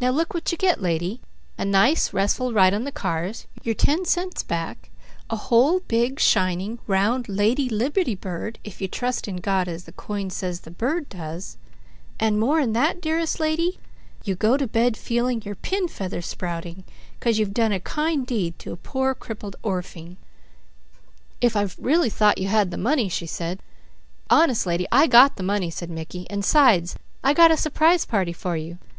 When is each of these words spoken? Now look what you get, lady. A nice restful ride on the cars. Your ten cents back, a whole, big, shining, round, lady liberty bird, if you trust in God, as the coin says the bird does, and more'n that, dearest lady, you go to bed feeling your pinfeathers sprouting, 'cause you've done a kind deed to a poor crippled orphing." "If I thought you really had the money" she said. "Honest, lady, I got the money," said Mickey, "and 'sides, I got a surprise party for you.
Now 0.00 0.08
look 0.08 0.32
what 0.32 0.50
you 0.50 0.56
get, 0.56 0.80
lady. 0.80 1.20
A 1.58 1.66
nice 1.66 2.14
restful 2.14 2.54
ride 2.54 2.72
on 2.72 2.84
the 2.84 2.90
cars. 2.90 3.46
Your 3.62 3.74
ten 3.74 4.06
cents 4.06 4.42
back, 4.42 4.88
a 5.28 5.36
whole, 5.36 5.80
big, 5.80 6.18
shining, 6.18 6.78
round, 6.86 7.28
lady 7.28 7.68
liberty 7.68 8.14
bird, 8.14 8.58
if 8.64 8.80
you 8.80 8.88
trust 8.88 9.28
in 9.28 9.36
God, 9.36 9.68
as 9.68 9.84
the 9.84 9.92
coin 9.92 10.30
says 10.30 10.60
the 10.60 10.70
bird 10.70 11.10
does, 11.10 11.58
and 12.18 12.40
more'n 12.40 12.72
that, 12.72 13.02
dearest 13.02 13.38
lady, 13.38 13.78
you 14.24 14.34
go 14.34 14.56
to 14.56 14.66
bed 14.66 14.96
feeling 14.96 15.42
your 15.42 15.56
pinfeathers 15.56 16.24
sprouting, 16.24 16.84
'cause 17.20 17.38
you've 17.38 17.52
done 17.52 17.72
a 17.72 17.80
kind 17.80 18.26
deed 18.26 18.58
to 18.60 18.72
a 18.72 18.76
poor 18.78 19.14
crippled 19.14 19.56
orphing." 19.62 20.16
"If 21.42 21.54
I 21.54 21.66
thought 21.66 21.78
you 22.38 22.46
really 22.46 22.50
had 22.50 22.70
the 22.70 22.78
money" 22.78 23.10
she 23.10 23.26
said. 23.26 23.62
"Honest, 24.30 24.64
lady, 24.64 24.86
I 24.90 25.06
got 25.06 25.36
the 25.36 25.42
money," 25.42 25.68
said 25.70 25.90
Mickey, 25.90 26.24
"and 26.30 26.42
'sides, 26.46 26.96
I 27.22 27.34
got 27.34 27.50
a 27.50 27.58
surprise 27.58 28.06
party 28.06 28.32
for 28.32 28.56
you. 28.56 28.78